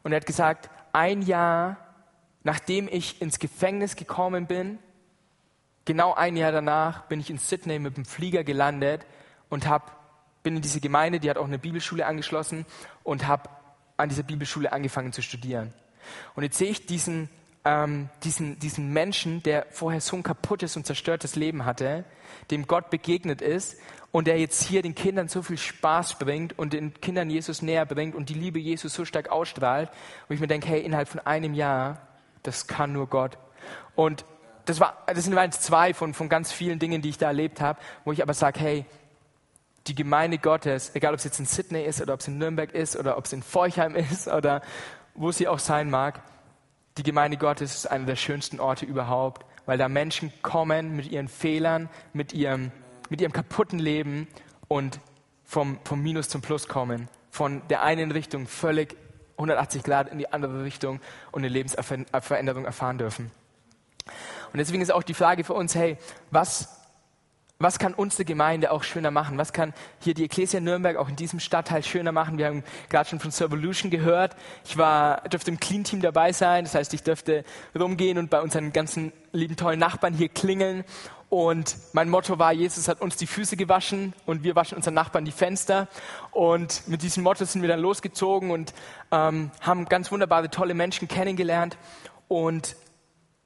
[0.03, 1.79] und er hat gesagt, ein Jahr
[2.45, 4.79] nachdem ich ins Gefängnis gekommen bin,
[5.85, 9.05] genau ein Jahr danach bin ich in Sydney mit dem Flieger gelandet
[9.49, 12.67] und hab, bin in diese Gemeinde, die hat auch eine Bibelschule angeschlossen
[13.03, 13.51] und habe
[13.97, 15.73] an dieser Bibelschule angefangen zu studieren.
[16.35, 17.31] Und jetzt sehe ich diesen,
[17.65, 22.05] ähm, diesen, diesen Menschen, der vorher so ein kaputtes und zerstörtes Leben hatte,
[22.51, 23.79] dem Gott begegnet ist
[24.15, 27.85] und der jetzt hier den Kindern so viel Spaß bringt und den Kindern Jesus näher
[27.85, 29.91] bringt und die Liebe Jesus so stark ausstrahlt,
[30.29, 31.99] wo ich mir denke, hey, innerhalb von einem Jahr,
[32.45, 33.37] das kann nur Gott.
[33.97, 34.25] Und
[34.67, 37.61] das, war, das sind eins zwei von, von ganz vielen Dingen, die ich da erlebt
[37.61, 38.87] habe, wo ich aber sage, hey,
[39.89, 42.73] die Gemeinde Gottes, egal ob es jetzt in Sydney ist oder ob es in Nürnberg
[42.73, 44.63] ist oder ob es in Forchheim ist oder
[45.17, 46.23] wo sie auch sein mag,
[46.99, 51.27] die Gemeinde Gottes ist einer der schönsten Orte überhaupt, weil da Menschen kommen mit ihren
[51.27, 52.71] Fehlern, mit ihrem,
[53.11, 54.29] mit ihrem kaputten Leben
[54.69, 55.01] und
[55.45, 57.09] vom, vom Minus zum Plus kommen.
[57.31, 58.97] Von der einen Richtung völlig
[59.33, 61.01] 180 Grad in die andere Richtung
[61.33, 63.31] und eine Lebensveränderung erfahren dürfen.
[64.53, 65.97] Und deswegen ist auch die Frage für uns, hey,
[66.31, 66.69] was
[67.61, 69.39] was kann unsere Gemeinde auch schöner machen?
[69.39, 72.37] Was kann hier die Ecclesia Nürnberg auch in diesem Stadtteil schöner machen?
[72.37, 74.35] Wir haben gerade schon von Servolution gehört.
[74.65, 76.65] Ich war, durfte im Clean Team dabei sein.
[76.65, 77.45] Das heißt, ich durfte
[77.79, 80.85] rumgehen und bei unseren ganzen lieben tollen Nachbarn hier klingeln.
[81.35, 85.25] Und mein Motto war, Jesus hat uns die Füße gewaschen und wir waschen unseren Nachbarn
[85.25, 85.89] die Fenster.
[86.31, 88.73] Und mit diesem Motto sind wir dann losgezogen und
[89.11, 91.77] ähm, haben ganz wunderbare, tolle Menschen kennengelernt.
[92.29, 92.77] Und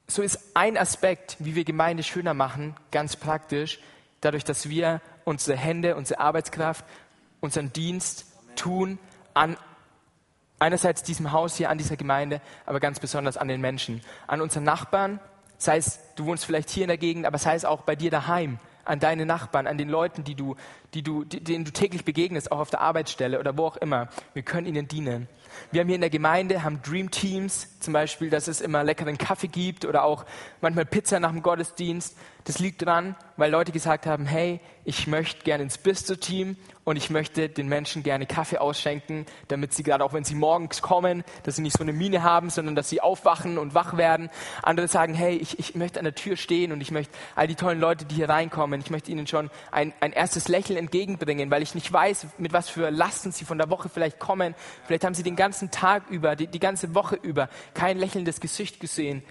[0.05, 3.79] so ist ein Aspekt, wie wir Gemeinde schöner machen, ganz praktisch,
[4.21, 6.85] dadurch, dass wir unsere Hände, unsere Arbeitskraft,
[7.39, 8.99] unseren Dienst tun
[9.33, 9.57] an
[10.59, 14.63] einerseits diesem Haus hier, an dieser Gemeinde, aber ganz besonders an den Menschen, an unseren
[14.63, 15.19] Nachbarn,
[15.59, 18.09] sei es, du wohnst vielleicht hier in der Gegend, aber sei es auch bei dir
[18.09, 20.55] daheim, an deine Nachbarn, an den Leuten, die du,
[20.95, 24.07] die du, denen du täglich begegnest, auch auf der Arbeitsstelle oder wo auch immer.
[24.33, 25.27] Wir können ihnen dienen.
[25.71, 29.17] Wir haben hier in der Gemeinde, haben Dream Teams, zum Beispiel, dass es immer leckeren
[29.17, 30.25] Kaffee gibt oder auch
[30.61, 32.17] manchmal Pizza nach dem Gottesdienst.
[32.45, 37.11] Das liegt dran, weil Leute gesagt haben, hey, ich möchte gerne ins Bistro-Team und ich
[37.11, 41.57] möchte den Menschen gerne Kaffee ausschenken, damit sie gerade auch wenn sie morgens kommen, dass
[41.57, 44.29] sie nicht so eine Miene haben, sondern dass sie aufwachen und wach werden.
[44.63, 47.55] Andere sagen, hey, ich, ich möchte an der Tür stehen und ich möchte all die
[47.55, 51.61] tollen Leute, die hier reinkommen, ich möchte ihnen schon ein, ein erstes Lächeln entgegenbringen, weil
[51.61, 54.55] ich nicht weiß, mit was für Lasten sie von der Woche vielleicht kommen.
[54.85, 58.79] Vielleicht haben sie den ganzen Tag über, die, die ganze Woche über kein lächelndes Gesicht
[58.79, 59.23] gesehen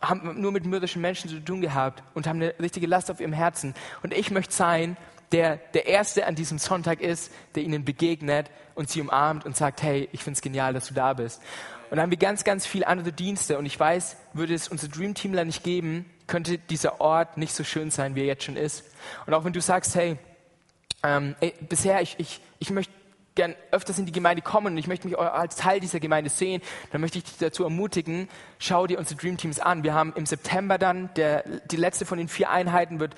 [0.00, 3.32] haben nur mit mürrischen Menschen zu tun gehabt und haben eine richtige Last auf ihrem
[3.32, 3.74] Herzen.
[4.02, 4.96] Und ich möchte sein,
[5.32, 9.82] der der Erste an diesem Sonntag ist, der ihnen begegnet und sie umarmt und sagt,
[9.82, 11.42] hey, ich finde es genial, dass du da bist.
[11.90, 13.58] Und dann haben wir ganz, ganz viele andere Dienste.
[13.58, 17.64] Und ich weiß, würde es unser Dream Teamler nicht geben, könnte dieser Ort nicht so
[17.64, 18.84] schön sein, wie er jetzt schon ist.
[19.26, 20.18] Und auch wenn du sagst, hey,
[21.02, 22.92] ähm, ey, bisher, ich, ich, ich möchte
[23.38, 26.60] gern öfters in die Gemeinde kommen und ich möchte mich als Teil dieser Gemeinde sehen,
[26.90, 29.84] dann möchte ich dich dazu ermutigen, schau dir unsere Dream Teams an.
[29.84, 33.14] Wir haben im September dann, der, die letzte von den vier Einheiten wird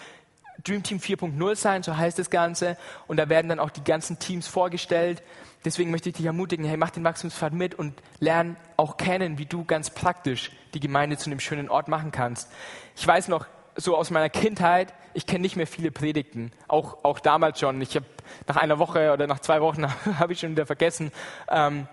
[0.62, 2.76] Dream Team 4.0 sein, so heißt das Ganze.
[3.06, 5.22] Und da werden dann auch die ganzen Teams vorgestellt.
[5.64, 9.46] Deswegen möchte ich dich ermutigen, hey, mach den Wachstumspfad mit und lern auch kennen, wie
[9.46, 12.50] du ganz praktisch die Gemeinde zu einem schönen Ort machen kannst.
[12.94, 17.20] Ich weiß noch, so aus meiner Kindheit, ich kenne nicht mehr viele Predigten, auch, auch
[17.20, 17.80] damals schon.
[17.80, 18.06] Ich habe
[18.46, 19.86] nach einer Woche oder nach zwei Wochen
[20.18, 21.12] habe ich schon wieder vergessen,
[21.50, 21.86] ähm,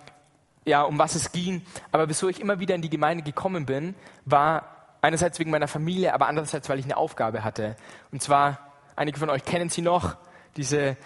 [0.66, 1.62] ja, um was es ging.
[1.92, 6.14] Aber wieso ich immer wieder in die Gemeinde gekommen bin, war einerseits wegen meiner Familie,
[6.14, 7.76] aber andererseits, weil ich eine Aufgabe hatte.
[8.12, 8.60] Und zwar,
[8.96, 10.18] einige von euch kennen sie noch,
[10.58, 10.98] diese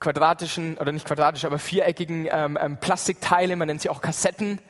[0.00, 4.60] quadratischen, oder nicht quadratisch, aber viereckigen ähm, ähm, Plastikteile, man nennt sie auch Kassetten,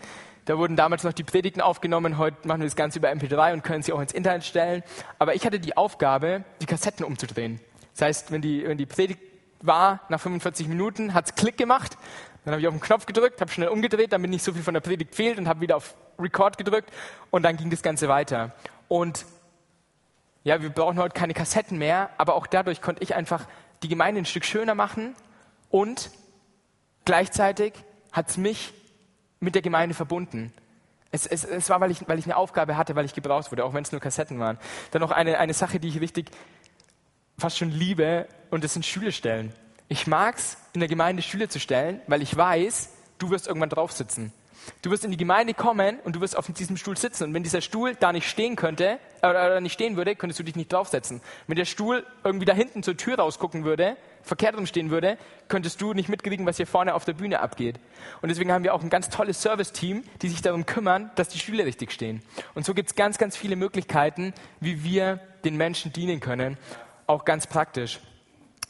[0.49, 2.17] da wurden damals noch die Predigten aufgenommen.
[2.17, 4.83] Heute machen wir das Ganze über MP3 und können sie auch ins Internet stellen.
[5.19, 7.61] Aber ich hatte die Aufgabe, die Kassetten umzudrehen.
[7.93, 9.21] Das heißt, wenn die, wenn die Predigt
[9.61, 11.99] war, nach 45 Minuten, hat es Klick gemacht.
[12.47, 14.73] Dann habe ich auf den Knopf gedrückt, habe schnell umgedreht, damit nicht so viel von
[14.73, 16.91] der Predigt fehlt und habe wieder auf Record gedrückt
[17.31, 18.53] und dann ging das Ganze weiter.
[18.89, 19.27] Und
[20.45, 23.47] ja, wir brauchen heute keine Kassetten mehr, aber auch dadurch konnte ich einfach
[23.83, 25.15] die Gemeinde ein Stück schöner machen
[25.69, 26.11] und
[27.05, 27.75] gleichzeitig
[28.13, 28.73] hat es mich
[29.40, 30.53] mit der Gemeinde verbunden.
[31.11, 33.64] Es, es, es war, weil ich, weil ich eine Aufgabe hatte, weil ich gebraucht wurde,
[33.64, 34.59] auch wenn es nur Kassetten waren.
[34.90, 36.31] Dann noch eine, eine Sache, die ich richtig
[37.38, 39.53] fast schon liebe, und das sind Schülerstellen.
[39.88, 43.70] Ich mag es, in der Gemeinde Schüler zu stellen, weil ich weiß, du wirst irgendwann
[43.70, 44.33] drauf sitzen.
[44.83, 47.25] Du wirst in die Gemeinde kommen und du wirst auf diesem Stuhl sitzen.
[47.25, 50.45] Und wenn dieser Stuhl da nicht stehen könnte, äh, oder nicht stehen würde, könntest du
[50.45, 51.21] dich nicht draufsetzen.
[51.47, 55.95] Wenn der Stuhl irgendwie da hinten zur Tür rausgucken würde, verkehrt rumstehen würde, könntest du
[55.95, 57.81] nicht mitkriegen, was hier vorne auf der Bühne abgeht.
[58.21, 61.39] Und deswegen haben wir auch ein ganz tolles Service-Team, die sich darum kümmern, dass die
[61.39, 62.23] Stühle richtig stehen.
[62.55, 66.59] Und so gibt es ganz, ganz viele Möglichkeiten, wie wir den Menschen dienen können.
[67.07, 68.01] Auch ganz praktisch.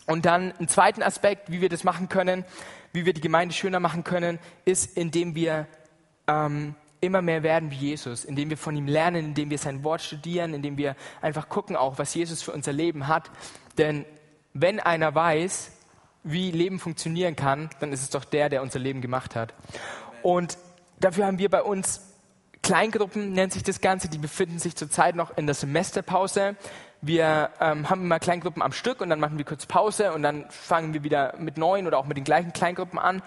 [0.07, 2.45] Und dann einen zweiten Aspekt, wie wir das machen können,
[2.93, 5.67] wie wir die Gemeinde schöner machen können, ist, indem wir
[6.29, 10.03] ähm, immer mehr werden wie Jesus, indem wir von ihm lernen, indem wir sein Wort
[10.03, 13.31] studieren, indem wir einfach gucken auch, was Jesus für unser Leben hat.
[13.77, 14.05] Denn
[14.53, 15.73] wenn einer weiß,
[16.25, 19.55] wie Leben funktionieren kann, dann ist es doch der, der unser Leben gemacht hat.
[20.23, 20.59] Und
[21.01, 22.03] dafür haben wir bei uns
[22.63, 26.57] Kleingruppen, nennt sich das Ganze, die befinden sich zurzeit noch in der Semesterpause.
[27.01, 30.51] Wir ähm, haben immer Kleingruppen am Stück und dann machen wir kurz Pause und dann
[30.51, 33.23] fangen wir wieder mit neuen oder auch mit den gleichen Kleingruppen an.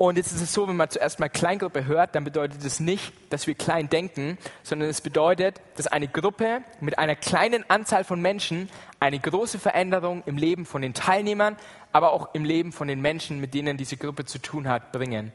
[0.00, 3.12] Und jetzt ist es so, wenn man zuerst mal Kleingruppe hört, dann bedeutet es nicht,
[3.28, 8.18] dass wir klein denken, sondern es bedeutet, dass eine Gruppe mit einer kleinen Anzahl von
[8.18, 11.54] Menschen eine große Veränderung im Leben von den Teilnehmern,
[11.92, 15.32] aber auch im Leben von den Menschen, mit denen diese Gruppe zu tun hat, bringen.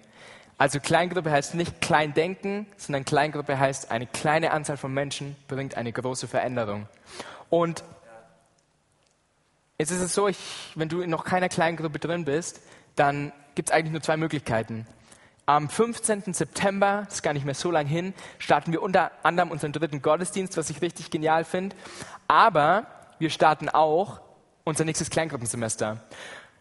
[0.58, 5.78] Also Kleingruppe heißt nicht klein denken, sondern Kleingruppe heißt, eine kleine Anzahl von Menschen bringt
[5.78, 6.88] eine große Veränderung.
[7.52, 7.84] Und
[9.78, 10.40] jetzt ist es so, ich,
[10.74, 12.62] wenn du in noch keiner Kleingruppe drin bist,
[12.96, 14.86] dann gibt es eigentlich nur zwei Möglichkeiten.
[15.48, 16.34] Am 15.
[16.34, 20.02] September, das ist gar nicht mehr so lang hin, starten wir unter anderem unseren dritten
[20.02, 21.76] Gottesdienst, was ich richtig genial finde.
[22.28, 22.88] Aber
[23.20, 24.22] wir starten auch
[24.64, 26.02] unser nächstes Kleingruppensemester.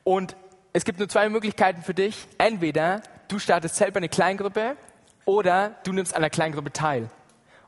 [0.04, 0.36] Und
[0.74, 2.26] es gibt nur zwei Möglichkeiten für dich.
[2.36, 4.76] Entweder du startest selber eine Kleingruppe
[5.24, 7.08] oder du nimmst an einer Kleingruppe teil.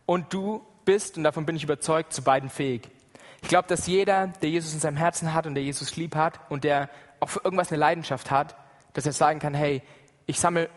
[0.05, 2.91] Und du bist, und davon bin ich überzeugt, zu beiden fähig.
[3.43, 6.41] Ich glaube, dass jeder, der Jesus in seinem Herzen hat und der Jesus lieb hat
[6.51, 8.57] und der auch für irgendwas eine Leidenschaft hat,
[8.97, 9.83] dass er sagen kann, hey,
[10.25, 10.71] ich sammle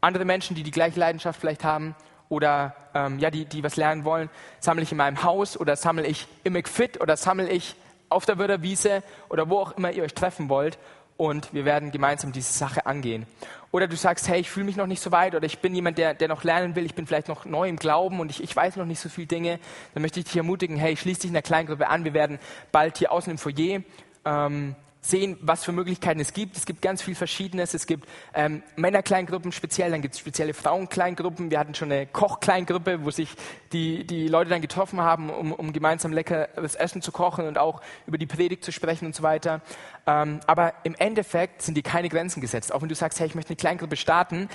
[0.00, 1.96] andere Menschen, die die gleiche Leidenschaft vielleicht haben
[2.28, 6.06] oder ähm, ja, die, die was lernen wollen, sammle ich in meinem Haus oder sammle
[6.06, 7.74] ich im McFit oder sammle ich
[8.08, 10.78] auf der Wörterwiese oder wo auch immer ihr euch treffen wollt
[11.16, 13.26] und wir werden gemeinsam diese Sache angehen.
[13.72, 15.98] Oder du sagst, hey, ich fühle mich noch nicht so weit oder ich bin jemand,
[15.98, 18.54] der, der noch lernen will, ich bin vielleicht noch neu im Glauben und ich, ich
[18.54, 19.58] weiß noch nicht so viele Dinge,
[19.92, 22.38] dann möchte ich dich ermutigen, hey, schließ dich in der Kleingruppe an, wir werden
[22.70, 23.82] bald hier außen im Foyer
[24.24, 24.76] ähm,
[25.08, 26.56] sehen, was für Möglichkeiten es gibt.
[26.56, 27.74] Es gibt ganz viel Verschiedenes.
[27.74, 31.50] Es gibt ähm, Männerkleingruppen speziell, dann gibt es spezielle Frauenkleingruppen.
[31.50, 33.30] Wir hatten schon eine Kochkleingruppe, wo sich
[33.72, 37.80] die, die Leute dann getroffen haben, um, um gemeinsam leckeres Essen zu kochen und auch
[38.06, 39.60] über die Predigt zu sprechen und so weiter.
[40.06, 42.72] Ähm, aber im Endeffekt sind die keine Grenzen gesetzt.
[42.74, 44.48] Auch wenn du sagst, hey, ich möchte eine Kleingruppe starten,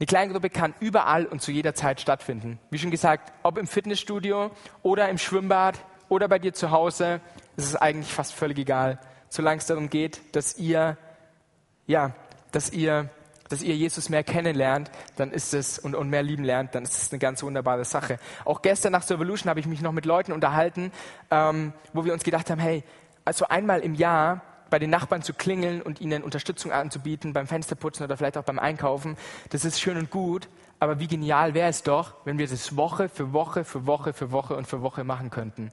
[0.00, 2.58] eine Kleingruppe kann überall und zu jeder Zeit stattfinden.
[2.70, 4.50] Wie schon gesagt, ob im Fitnessstudio
[4.82, 7.20] oder im Schwimmbad oder bei dir zu Hause,
[7.56, 8.98] ist es eigentlich fast völlig egal
[9.34, 10.96] solange es darum geht, dass ihr,
[11.88, 12.12] ja,
[12.52, 13.10] dass ihr,
[13.48, 16.96] dass ihr Jesus mehr kennenlernt, dann ist es und, und mehr lieben lernt, dann ist
[16.96, 18.20] es eine ganz wunderbare Sache.
[18.44, 20.92] Auch gestern nach zur Evolution habe ich mich noch mit Leuten unterhalten,
[21.32, 22.84] ähm, wo wir uns gedacht haben, hey,
[23.24, 28.04] also einmal im Jahr bei den Nachbarn zu klingeln und ihnen Unterstützung anzubieten beim Fensterputzen
[28.04, 29.16] oder vielleicht auch beim Einkaufen,
[29.50, 33.08] das ist schön und gut, aber wie genial wäre es doch, wenn wir das Woche
[33.08, 35.72] für Woche für Woche für Woche und für Woche machen könnten.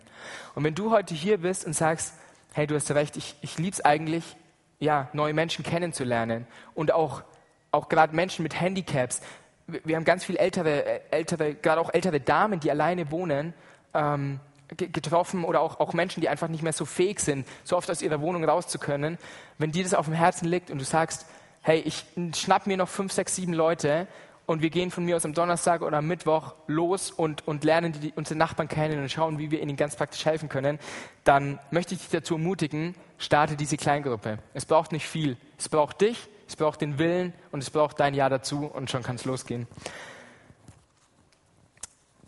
[0.55, 2.15] Und wenn du heute hier bist und sagst,
[2.53, 4.35] hey, du hast recht, ich, ich liebe es eigentlich,
[4.79, 7.23] ja, neue Menschen kennenzulernen und auch,
[7.71, 9.21] auch gerade Menschen mit Handicaps.
[9.67, 13.53] Wir haben ganz viele ältere, äh, ältere, gerade auch ältere Damen, die alleine wohnen,
[13.93, 14.39] ähm,
[14.75, 18.01] getroffen oder auch, auch Menschen, die einfach nicht mehr so fähig sind, so oft aus
[18.01, 19.17] ihrer Wohnung raus zu können.
[19.57, 21.25] Wenn dir das auf dem Herzen liegt und du sagst,
[21.61, 24.07] hey, ich schnapp mir noch fünf, sechs, sieben Leute
[24.45, 27.93] und wir gehen von mir aus am Donnerstag oder am Mittwoch los und, und lernen
[27.93, 30.79] die, unsere Nachbarn kennen und schauen, wie wir ihnen ganz praktisch helfen können,
[31.23, 34.39] dann möchte ich dich dazu ermutigen, starte diese Kleingruppe.
[34.53, 35.37] Es braucht nicht viel.
[35.57, 39.03] Es braucht dich, es braucht den Willen und es braucht dein Ja dazu und schon
[39.03, 39.67] kann es losgehen.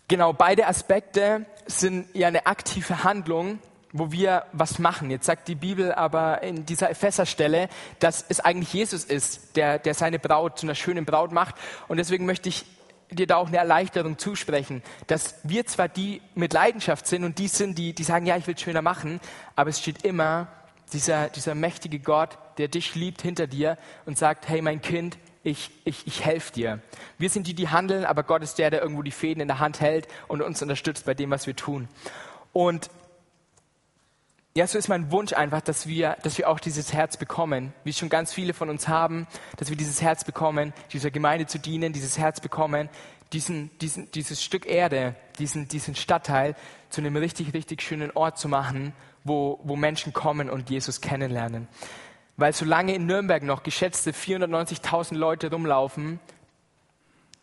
[0.08, 3.60] Genau, beide Aspekte sind ja eine aktive Handlung,
[3.93, 5.12] wo wir was machen.
[5.12, 9.93] Jetzt sagt die Bibel aber in dieser Epheserstelle, dass es eigentlich Jesus ist, der, der
[9.93, 11.56] seine Braut zu einer schönen Braut macht.
[11.88, 12.65] Und deswegen möchte ich
[13.12, 17.47] dir da auch eine Erleichterung zusprechen, dass wir zwar die mit Leidenschaft sind und die
[17.47, 19.19] sind, die, die sagen, ja, ich will es schöner machen,
[19.56, 20.47] aber es steht immer
[20.91, 23.77] dieser, dieser mächtige Gott, der dich liebt hinter dir
[24.08, 26.79] und sagt, hey, mein Kind, ich, ich, ich helfe dir.
[27.19, 29.60] Wir sind die, die handeln, aber Gott ist der, der irgendwo die Fäden in der
[29.60, 31.88] Hand hält und uns unterstützt bei dem, was wir tun.
[32.53, 32.89] Und
[34.56, 37.94] ja, so ist mein Wunsch einfach, dass wir, dass wir auch dieses Herz bekommen, wie
[37.94, 41.92] schon ganz viele von uns haben, dass wir dieses Herz bekommen, dieser Gemeinde zu dienen,
[41.92, 42.89] dieses Herz bekommen,
[43.34, 46.56] diesen, diesen, dieses Stück Erde, diesen, diesen Stadtteil
[46.89, 51.68] zu einem richtig, richtig schönen Ort zu machen, wo, wo Menschen kommen und Jesus kennenlernen.
[52.38, 56.20] Weil solange in Nürnberg noch geschätzte 490.000 Leute rumlaufen,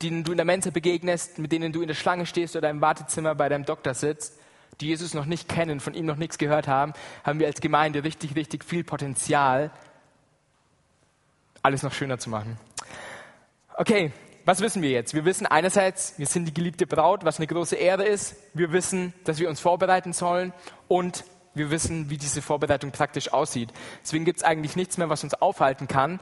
[0.00, 2.80] denen du in der Mensa begegnest, mit denen du in der Schlange stehst oder im
[2.80, 4.38] Wartezimmer bei deinem Doktor sitzt,
[4.80, 6.92] die Jesus noch nicht kennen, von ihm noch nichts gehört haben,
[7.24, 9.70] haben wir als Gemeinde richtig, richtig viel Potenzial,
[11.62, 12.58] alles noch schöner zu machen.
[13.76, 14.12] Okay,
[14.44, 15.14] was wissen wir jetzt?
[15.14, 18.36] Wir wissen einerseits, wir sind die geliebte Braut, was eine große Ehre ist.
[18.54, 20.52] Wir wissen, dass wir uns vorbereiten sollen
[20.88, 23.72] und wir wissen, wie diese Vorbereitung praktisch aussieht.
[24.02, 26.20] Deswegen gibt es eigentlich nichts mehr, was uns aufhalten kann.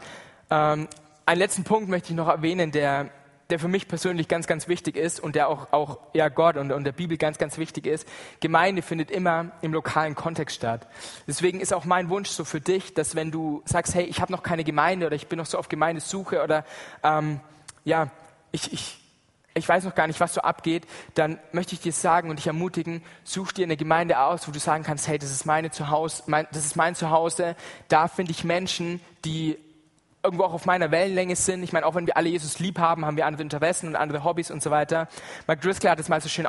[0.50, 0.88] Ähm,
[1.26, 3.10] einen letzten Punkt möchte ich noch erwähnen, der,
[3.50, 6.70] der für mich persönlich ganz, ganz wichtig ist und der auch, auch ja, Gott und,
[6.70, 8.06] und der Bibel ganz, ganz wichtig ist.
[8.40, 10.86] Gemeinde findet immer im lokalen Kontext statt.
[11.26, 14.32] Deswegen ist auch mein Wunsch so für dich, dass wenn du sagst, hey, ich habe
[14.32, 16.64] noch keine Gemeinde oder ich bin noch so auf Gemeindesuche oder
[17.02, 17.40] ähm,
[17.84, 18.10] ja,
[18.52, 18.98] ich, ich,
[19.54, 22.46] ich weiß noch gar nicht, was so abgeht, dann möchte ich dir sagen und dich
[22.46, 26.24] ermutigen, such dir eine Gemeinde aus, wo du sagen kannst, hey, das ist meine Zuhause,
[26.26, 27.56] mein, das ist mein Zuhause,
[27.88, 29.56] da finde ich Menschen, die
[30.22, 31.62] irgendwo auch auf meiner Wellenlänge sind.
[31.62, 34.24] Ich meine, auch wenn wir alle Jesus lieb haben, haben wir andere Interessen und andere
[34.24, 35.08] Hobbys und so weiter.
[35.46, 36.46] Mark Driscoll hat es mal so schön,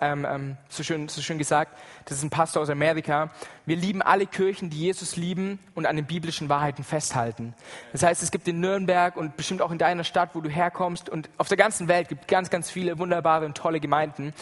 [0.00, 3.30] ähm, ähm, so, schön, so schön gesagt, das ist ein Pastor aus Amerika.
[3.64, 7.54] Wir lieben alle Kirchen, die Jesus lieben und an den biblischen Wahrheiten festhalten.
[7.92, 11.08] Das heißt, es gibt in Nürnberg und bestimmt auch in deiner Stadt, wo du herkommst
[11.08, 14.34] und auf der ganzen Welt gibt ganz, ganz viele wunderbare und tolle Gemeinden.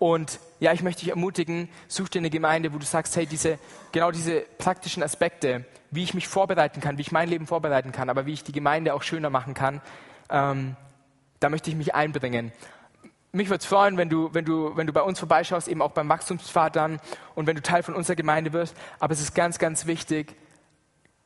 [0.00, 3.58] Und ja, ich möchte dich ermutigen, such dir eine Gemeinde, wo du sagst, hey, diese,
[3.92, 8.08] genau diese praktischen Aspekte, wie ich mich vorbereiten kann, wie ich mein Leben vorbereiten kann,
[8.08, 9.82] aber wie ich die Gemeinde auch schöner machen kann,
[10.30, 10.74] ähm,
[11.38, 12.50] da möchte ich mich einbringen.
[13.32, 15.92] Mich würde es freuen, wenn du, wenn, du, wenn du bei uns vorbeischaust, eben auch
[15.92, 16.98] beim Wachstumspfad dann
[17.34, 18.74] und wenn du Teil von unserer Gemeinde wirst.
[19.00, 20.34] Aber es ist ganz, ganz wichtig,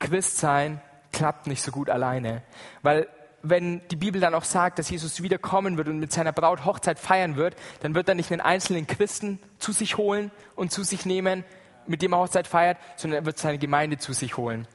[0.00, 0.80] Christ sein
[1.12, 2.42] klappt nicht so gut alleine.
[2.82, 3.06] Weil
[3.44, 6.98] wenn die Bibel dann auch sagt, dass Jesus wiederkommen wird und mit seiner Braut Hochzeit
[6.98, 11.04] feiern wird, dann wird er nicht einen einzelnen Christen zu sich holen und zu sich
[11.04, 11.44] nehmen,
[11.86, 14.66] mit dem er Hochzeit feiert, sondern er wird seine Gemeinde zu sich holen,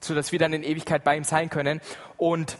[0.00, 1.80] sodass wir dann in Ewigkeit bei ihm sein können.
[2.18, 2.58] Und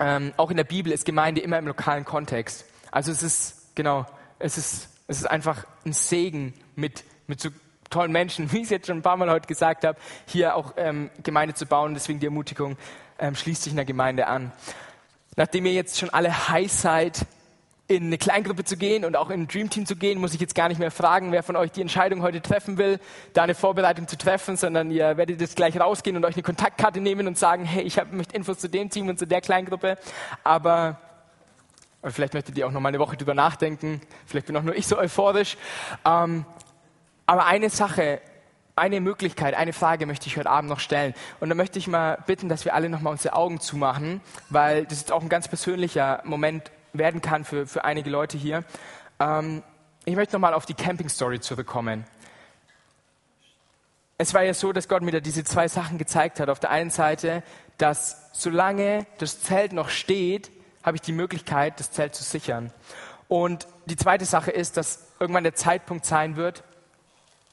[0.00, 2.64] ähm, auch in der Bibel ist Gemeinde immer im lokalen Kontext.
[2.90, 4.06] Also es ist, genau,
[4.38, 7.50] es ist, es ist einfach ein Segen mit, mit so
[7.94, 10.74] tollen Menschen, wie ich es jetzt schon ein paar Mal heute gesagt habe, hier auch
[10.76, 11.94] ähm, Gemeinde zu bauen.
[11.94, 12.76] Deswegen die Ermutigung,
[13.18, 14.52] ähm, schließt sich einer Gemeinde an.
[15.36, 17.26] Nachdem ihr jetzt schon alle heiß seid,
[17.86, 20.54] in eine Kleingruppe zu gehen und auch in ein Dreamteam zu gehen, muss ich jetzt
[20.54, 22.98] gar nicht mehr fragen, wer von euch die Entscheidung heute treffen will,
[23.34, 27.00] da eine Vorbereitung zu treffen, sondern ihr werdet jetzt gleich rausgehen und euch eine Kontaktkarte
[27.00, 29.98] nehmen und sagen, hey, ich möchte Infos zu dem Team und zu der Kleingruppe.
[30.44, 30.98] Aber
[32.02, 34.00] vielleicht möchtet ihr auch noch mal eine Woche drüber nachdenken.
[34.26, 35.58] Vielleicht bin auch nur ich so euphorisch.
[36.06, 36.46] Ähm,
[37.26, 38.20] aber eine Sache
[38.76, 41.14] eine Möglichkeit, eine Frage möchte ich heute Abend noch stellen.
[41.38, 44.98] Und da möchte ich mal bitten, dass wir alle nochmal unsere Augen zumachen, weil das
[44.98, 48.64] jetzt auch ein ganz persönlicher Moment werden kann für, für einige Leute hier.
[49.20, 49.62] Ähm,
[50.04, 52.04] ich möchte nochmal auf die Camping-Story zurückkommen.
[54.18, 56.48] Es war ja so, dass Gott mir da diese zwei Sachen gezeigt hat.
[56.48, 57.42] Auf der einen Seite,
[57.78, 60.50] dass solange das Zelt noch steht,
[60.82, 62.72] habe ich die Möglichkeit, das Zelt zu sichern.
[63.28, 66.62] Und die zweite Sache ist, dass irgendwann der Zeitpunkt sein wird,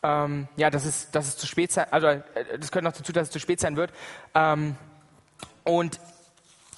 [0.04, 2.24] ähm, ja, dass es, dass es zu spät sein, also äh,
[2.60, 3.92] das gehört noch dazu, dass es zu spät sein wird.
[4.34, 4.76] Ähm,
[5.64, 6.00] und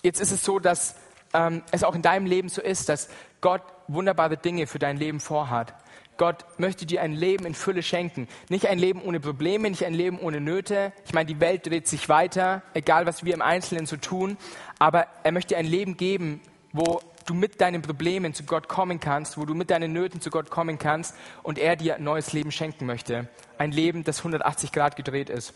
[0.02, 0.96] jetzt ist es so, dass
[1.34, 3.10] ähm, es auch in deinem Leben so ist, dass
[3.42, 5.74] Gott wunderbare Dinge für dein Leben vorhat.
[6.18, 8.28] Gott möchte dir ein Leben in Fülle schenken.
[8.50, 10.94] Nicht ein Leben ohne Probleme, nicht ein Leben ohne Nöte.
[11.06, 14.38] Ich meine, die Welt dreht sich weiter, egal was wir im Einzelnen so tun.
[14.80, 19.00] Aber er möchte dir ein Leben geben, wo du mit deinen Problemen zu Gott kommen
[19.00, 22.34] kannst, wo du mit deinen Nöten zu Gott kommen kannst und er dir ein neues
[22.34, 23.28] Leben schenken möchte.
[23.58, 25.54] Ein Leben, das 180 Grad gedreht ist.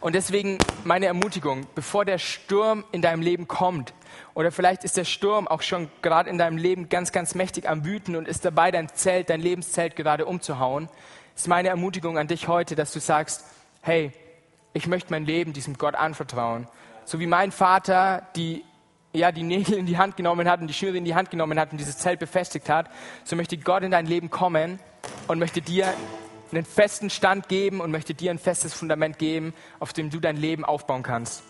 [0.00, 3.92] Und deswegen meine Ermutigung, bevor der Sturm in deinem Leben kommt,
[4.34, 7.84] oder vielleicht ist der Sturm auch schon gerade in deinem Leben ganz, ganz mächtig am
[7.84, 10.88] Wüten und ist dabei, dein Zelt, dein Lebenszelt gerade umzuhauen,
[11.36, 13.44] ist meine Ermutigung an dich heute, dass du sagst,
[13.82, 14.12] hey,
[14.72, 16.66] ich möchte mein Leben diesem Gott anvertrauen.
[17.04, 18.64] So wie mein Vater die
[19.12, 21.58] ja, die Nägel in die Hand genommen hat und die Schnüre in die Hand genommen
[21.58, 22.90] hat und dieses Zelt befestigt hat,
[23.24, 24.78] so möchte Gott in dein Leben kommen
[25.26, 25.92] und möchte dir
[26.52, 30.36] einen festen Stand geben und möchte dir ein festes Fundament geben, auf dem du dein
[30.36, 31.42] Leben aufbauen kannst.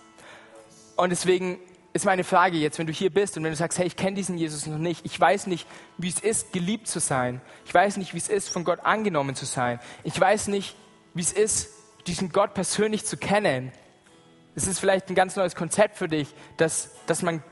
[0.96, 1.58] Und deswegen
[1.92, 4.14] ist meine Frage jetzt, wenn du hier bist und wenn du sagst, hey, ich kenne
[4.14, 5.66] diesen Jesus noch nicht, ich weiß nicht,
[5.98, 9.34] wie es ist, geliebt zu sein, ich weiß nicht, wie es ist, von Gott angenommen
[9.34, 10.76] zu sein, ich weiß nicht,
[11.14, 11.70] wie es ist,
[12.06, 13.72] diesen Gott persönlich zu kennen.
[14.54, 17.42] Es ist vielleicht ein ganz neues Konzept für dich, dass, dass man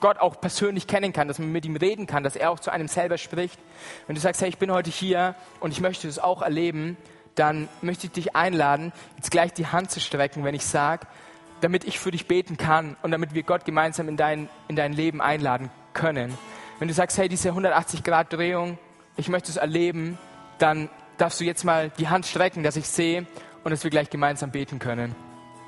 [0.00, 2.70] Gott auch persönlich kennen kann, dass man mit ihm reden kann, dass er auch zu
[2.70, 3.58] einem selber spricht.
[4.06, 6.96] Wenn du sagst, hey, ich bin heute hier und ich möchte es auch erleben,
[7.34, 11.06] dann möchte ich dich einladen, jetzt gleich die Hand zu strecken, wenn ich sage,
[11.60, 14.92] damit ich für dich beten kann und damit wir Gott gemeinsam in dein, in dein
[14.92, 16.36] Leben einladen können.
[16.78, 18.78] Wenn du sagst, hey, diese 180-Grad-Drehung,
[19.16, 20.18] ich möchte es erleben,
[20.58, 23.26] dann darfst du jetzt mal die Hand strecken, dass ich sehe
[23.64, 25.14] und dass wir gleich gemeinsam beten können.